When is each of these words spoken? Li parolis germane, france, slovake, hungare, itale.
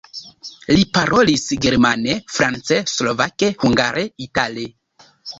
Li 0.75 0.85
parolis 0.97 1.43
germane, 1.65 2.15
france, 2.37 2.77
slovake, 2.93 3.49
hungare, 3.65 4.07
itale. 4.27 4.65